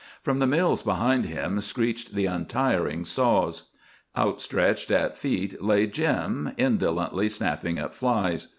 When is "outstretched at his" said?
4.17-5.19